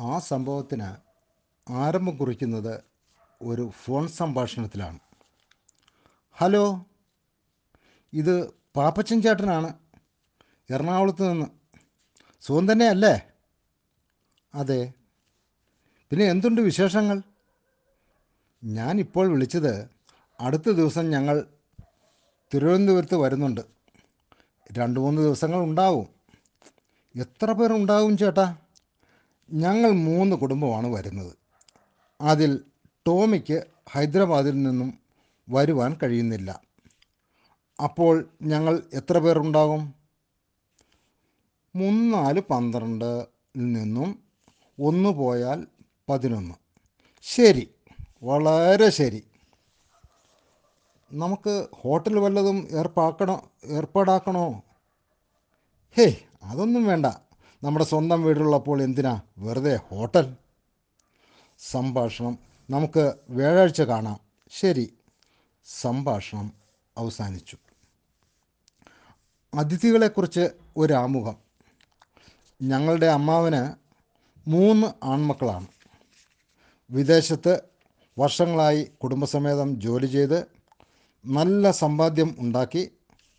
[0.00, 0.96] ആ സംഭവത്തിന്
[1.72, 2.84] ആരംഭം കുറിക്കുന്നത്
[3.42, 4.98] ഒരു ഫോൺ സംഭാഷണത്തിലാണ്.
[6.32, 6.84] ഹലോ
[8.12, 9.74] ഇത് പാപ്പച്ചൻ ചേട്ടനാണ്.
[10.70, 11.46] എറണാകുളത്ത് നിന്ന്.
[12.40, 13.22] സുഖം തന്നെയല്ലേ?
[14.54, 14.92] അതെ.
[16.10, 17.22] പിന്നെ എന്തുണ്ട് വിശേഷങ്ങൾ?
[18.64, 19.90] ഞാനിപ്പോൾ വിളിച്ചത്
[20.40, 21.46] അടുത്ത ദിവസം ഞങ്ങൾ
[22.54, 23.60] തിരുവനന്തപുരത്ത് വരുന്നുണ്ട്.
[24.72, 26.08] രണ്ട് മൂന്ന് ദിവസങ്ങൾ ഉണ്ടാവും.
[27.16, 28.56] എത്ര പേരുണ്ടാവും ചേട്ടാ?
[29.52, 31.36] ഞങ്ങൾ മൂന്ന് കുടുംബമാണ് വരുന്നത്.
[32.20, 32.64] അതിൽ
[33.06, 34.98] ടോമിക്ക് ഹൈദരാബാദിൽ നിന്നും
[35.48, 36.60] വരുവാൻ കഴിയുന്നില്ല.
[37.84, 39.94] അപ്പോൾ ഞങ്ങൾ എത്ര പേരുണ്ടാകും?
[41.76, 44.22] മൂന്നാൽ പന്ത്രണ്ടിൽ നിന്നും
[44.80, 45.66] ഒന്ന് പോയാൽ
[46.08, 46.54] പതിനൊന്ന്.
[47.22, 47.68] ശരി
[48.22, 49.24] വളരെ ശരി.
[51.12, 54.62] നമുക്ക് ഹോട്ടൽ വല്ലതും ഏർപ്പാക്കണോ ഏർപ്പാടാക്കണോ?
[55.96, 57.06] ഹേയ് അതൊന്നും വേണ്ട.
[57.64, 60.36] നമ്മുടെ സ്വന്തം വീടുള്ളപ്പോൾ എന്തിനാ വെറുതെ ഹോട്ടൽ?
[61.58, 62.38] സംഭാഷണം
[62.70, 64.20] നമുക്ക് വ്യാഴാഴ്ച കാണാം.
[64.50, 64.94] ശരി.
[65.64, 66.52] സംഭാഷണം
[66.98, 67.56] അവസാനിച്ചു.
[69.54, 71.36] അതിഥികളെക്കുറിച്ച് ഒരു ആമുഖം
[72.62, 73.74] ഞങ്ങളുടെ അമ്മാവന്
[74.50, 75.66] മൂന്ന് ആൺമക്കളാണ്.
[76.90, 77.60] വിദേശത്ത്
[78.18, 80.46] വർഷങ്ങളായി കുടുംബസമേതം ജോലി ചെയ്ത്
[81.26, 82.92] നല്ല സമ്പാദ്യം ഉണ്ടാക്കി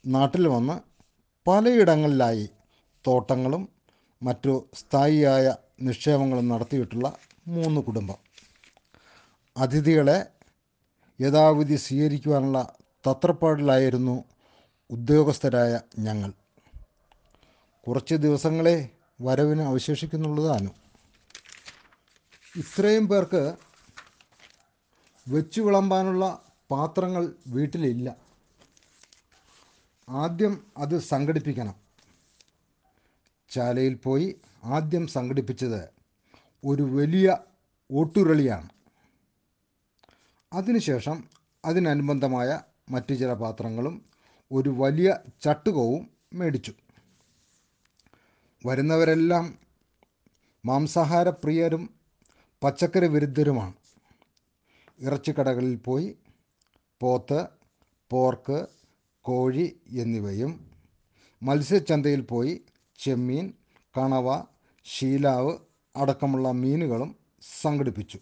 [0.06, 0.80] നാട്ടിൽ വന്ന്
[1.50, 2.50] പലയിടങ്ങളിലായി
[3.08, 3.73] തോട്ടങ്ങളും
[4.24, 8.18] മറ്റു സ്ഥായിയായ നിക്ഷേപങ്ങളും നടത്തിയിട്ടുള്ള മൂന്ന് കുടുംബം.
[9.58, 10.26] അതിഥികളെ
[11.22, 12.76] യഥാവിധി സ്വീകരിക്കുവാനുള്ള
[13.08, 14.24] തത്രപ്പാടിലായിരുന്നു
[14.90, 16.32] ഉദ്യോഗസ്ഥരായ ഞങ്ങൾ.
[17.88, 18.90] കുറച്ച് ദിവസങ്ങളെ
[19.22, 20.76] വരവിന് അവശേഷിക്കുന്നുള്ളതാനും
[22.58, 23.56] ഇത്രയും പേർക്ക്
[25.28, 26.26] വെച്ചു വിളമ്പാനുള്ള
[26.72, 28.16] പാത്രങ്ങൾ വീട്ടിലില്ല.
[30.10, 31.83] ആദ്യം അത് സംഘടിപ്പിക്കണം.
[33.56, 34.28] ചാലയിൽ പോയി
[34.76, 35.82] ആദ്യം സംഘടിപ്പിച്ചത്
[36.64, 37.28] ഒരു വലിയ
[37.90, 38.70] ഓട്ടുരളിയാണ്.
[40.52, 41.18] അതിനുശേഷം
[41.64, 42.50] അതിനനുബന്ധമായ
[42.92, 43.96] മറ്റു ചില പാത്രങ്ങളും
[44.52, 45.10] ഒരു വലിയ
[45.42, 46.04] ചട്ടുകവും
[46.34, 46.74] മേടിച്ചു.
[48.66, 49.46] വരുന്നവരെല്ലാം
[50.64, 51.84] മാംസാഹാര പ്രിയരും
[52.62, 53.74] പച്ചക്കറി വിരുദ്ധരുമാണ്
[55.00, 56.10] ഇറച്ചിക്കടകളിൽ പോയി
[57.02, 57.40] പോത്ത്
[58.12, 58.60] പോർക്ക്
[59.26, 59.66] കോഴി
[60.04, 60.52] എന്നിവയും
[61.42, 62.54] മത്സ്യച്ചന്തയിൽ പോയി
[63.04, 63.46] ചെമ്മീൻ
[63.98, 64.28] കണവ
[64.86, 65.54] ശീലാവ്
[65.96, 67.10] അടക്കമുള്ള മീനുകളും
[67.62, 68.20] സംഘടിപ്പിച്ചു.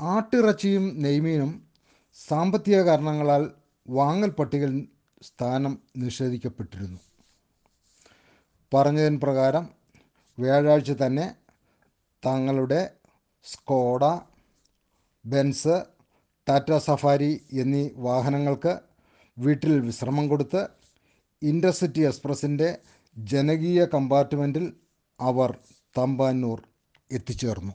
[0.00, 1.50] ആട്ടിറച്ചിയും നെയ്മീനും
[2.28, 3.42] സാമ്പത്തിക കാരണങ്ങളാൽ
[3.88, 4.74] വാങ്ങൽ പട്ടികയിൽ
[5.22, 7.00] സ്ഥാനം നിഷേധിക്കപ്പെട്ടിരുന്നു.
[8.74, 9.64] പറഞ്ഞതിന് പ്രകാരം
[10.38, 11.26] വ്യാഴാഴ്ച തന്നെ
[12.22, 12.82] തങ്ങളുടെ
[13.44, 14.04] സ്കോഡ
[15.24, 15.76] ബെൻസ്
[16.48, 18.72] ടാറ്റ സഫാരി എന്നീ വാഹനങ്ങൾക്ക്
[19.36, 20.62] വീട്ടിൽ വിശ്രമം കൊടുത്ത്
[21.42, 22.68] ഇന്റർസിറ്റി എക്സ്പ്രസിന്റെ
[23.24, 24.74] ജനകീയ കമ്പാർട്ട്മെന്റിൽ
[25.20, 25.58] അവർ
[25.98, 26.62] തമ്പാനൂർ
[27.10, 27.72] എത്തിച്ചേർന്നു.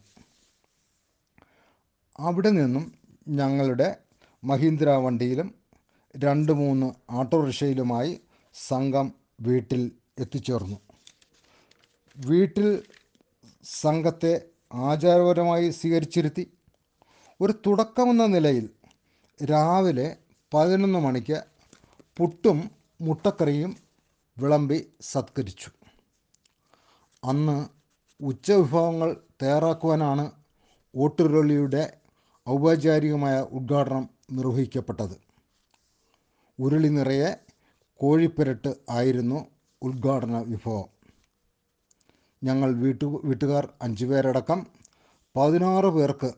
[2.20, 2.94] അവിടെ നിന്നും
[3.28, 3.98] ഞങ്ങളുടെ
[4.44, 5.56] മഹീന്ദ്ര വണ്ടിയിലും
[6.16, 8.22] രണ്ട് മൂന്ന് ഓട്ടോറിക്ഷയിലുമായി
[8.54, 10.78] സംഘം വീട്ടിൽ എത്തിച്ചേർന്നു.
[12.18, 12.84] വീട്ടിൽ
[13.64, 16.52] സംഘത്തെ ആചാരപരമായി സ്വീകരിച്ചിരുത്തി
[17.42, 18.70] ഒരു തുടക്കമെന്ന നിലയിൽ
[19.46, 20.18] രാവിലെ
[20.54, 21.44] പതിനൊന്ന് മണിക്ക്
[22.18, 23.85] പുട്ടും മുട്ടക്കറിയും
[24.38, 25.70] വിളമ്പി സത്കരിച്ചു.
[27.24, 27.58] അന്ന്
[28.20, 29.10] ഉച്ചവിഭവങ്ങൾ
[29.42, 30.32] തയ്യാറാക്കുവാനാണ്
[30.96, 31.84] ഓട്ടുരുളിയുടെ
[32.50, 35.16] ഔപചാരികമായ ഉദ്ഘാടനം നിർവഹിക്കപ്പെട്ടത്.
[36.60, 37.32] ഉരുളി നിറയെ
[38.00, 39.40] കോഴിപ്പെരട്ട് ആയിരുന്നു
[39.82, 40.90] ഉദ്ഘാടന വിഭവം.
[42.44, 44.66] ഞങ്ങൾ വീട്ടു വീട്ടുകാർ അഞ്ചു പേരടക്കം
[45.36, 46.34] പതിനാറ് പേർക്ക്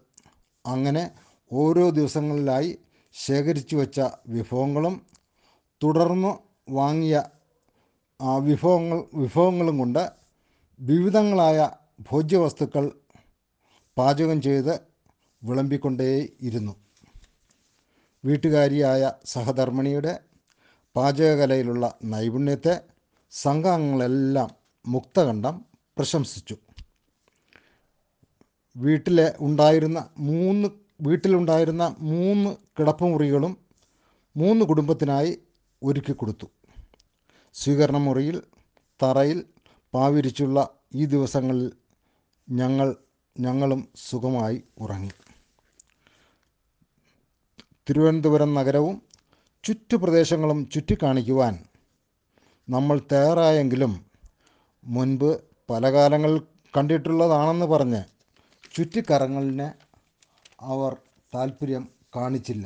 [0.65, 1.03] അങ്ങനെ
[1.51, 2.77] ഓരോ ദിവസങ്ങളിലായി
[3.11, 4.95] ശേഖരിച്ചു വച്ച വിഭവങ്ങളും
[5.83, 6.31] തുടർന്ന്
[6.71, 7.17] വാങ്ങിയ
[8.19, 10.11] വിഭവങ്ങൾ വിഭവങ്ങളും കൊണ്ട്
[10.79, 11.69] വിവിധങ്ങളായ
[12.09, 12.91] ഭോജ്യവസ്തുക്കൾ
[13.97, 14.81] പാചകം ചെയ്ത്
[15.43, 16.73] വിളമ്പിക്കൊണ്ടേയിരുന്നു.
[18.25, 20.19] വീട്ടുകാരിയായ സഹധർമ്മിണിയുടെ
[20.95, 22.81] പാചകകലയിലുള്ള നൈപുണ്യത്തെ
[23.31, 24.49] സംഘാംഗങ്ങളെല്ലാം
[24.85, 25.65] മുക്തകണ്ഠം
[25.97, 26.55] പ്രശംസിച്ചു.
[28.75, 30.67] വീട്ടിലെ ഉണ്ടായിരുന്ന മൂന്ന്
[31.01, 33.57] വീട്ടിലുണ്ടായിരുന്ന മൂന്ന് കിടപ്പുമുറികളും
[34.35, 35.39] മൂന്ന് കുടുംബത്തിനായി
[35.83, 36.47] ഒരുക്കി കൊടുത്തു
[37.59, 38.37] സ്വീകരണ മുറിയിൽ
[39.03, 39.39] തറയിൽ
[39.93, 40.57] പാവിരിച്ചുള്ള
[40.95, 41.71] ഈ ദിവസങ്ങളിൽ
[42.49, 42.95] ഞങ്ങൾ
[43.39, 45.11] ഞങ്ങളും സുഖമായി ഉറങ്ങി.
[47.89, 49.01] തിരുവനന്തപുരം നഗരവും
[49.63, 51.65] ചുറ്റുപ്രദേശങ്ങളും ചുറ്റിക്കാണിക്കുവാൻ
[52.69, 54.05] നമ്മൾ തയ്യാറായെങ്കിലും
[54.83, 55.29] മുൻപ്
[55.69, 56.41] പല കാലങ്ങളിൽ
[56.77, 58.01] കണ്ടിട്ടുള്ളതാണെന്ന് പറഞ്ഞ്
[58.75, 59.67] ചുറ്റിക്കറങ്ങലിന്
[60.61, 60.97] അവർ
[61.35, 62.65] താല്പര്യം കാണിച്ചില്ല.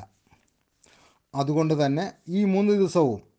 [1.36, 3.31] അതുകൊണ്ട് തന്നെ ഈ മൂന്ന് ദിവസവും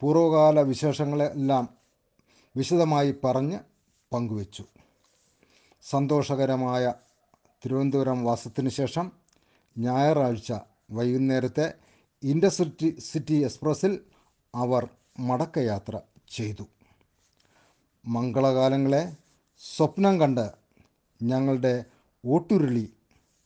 [0.00, 1.68] പൂർവകാല വിശേഷങ്ങളെല്ലാം
[2.56, 3.58] വിശദമായി പറഞ്ഞ്
[4.12, 4.64] പങ്കുവച്ചു.
[5.82, 6.94] സന്തോഷകരമായ
[7.64, 9.12] തിരുവനന്തപുരം വാസത്തിന് ശേഷം
[9.78, 10.52] ഞായറാഴ്ച
[10.90, 11.74] വൈകുന്നേരത്തെ
[12.22, 14.00] ഇന്റർസിറ്റി സിറ്റി എക്സ്പ്രസ്സിൽ
[14.54, 14.88] അവർ
[15.20, 16.62] മടക്കയാത്ര ചെയ്തു.
[18.06, 19.12] മംഗളകാലങ്ങളെ
[19.76, 20.52] സ്വപ്നം കണ്ട്
[21.22, 21.84] ഞങ്ങളുടെ
[22.26, 22.92] ഓട്ടുരുളി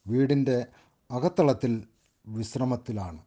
[0.06, 0.66] വീടിന്റെ
[1.10, 1.82] അകത്തളത്തിൽ
[2.26, 3.18] വിശ്രമത്തിലാണ്.